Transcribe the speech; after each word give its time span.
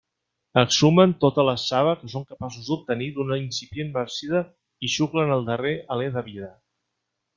Exhumen 0.59 1.11
tota 1.23 1.43
la 1.49 1.53
saba 1.63 1.91
que 1.99 2.09
són 2.13 2.23
capaços 2.31 2.69
d'obtenir 2.71 3.09
d'una 3.17 3.37
incipient 3.43 3.93
marcida 3.99 4.41
i 4.89 4.91
xuclen 4.95 5.35
el 5.37 5.47
darrer 5.51 5.75
alé 5.99 6.09
de 6.17 6.25
vida. 6.33 6.51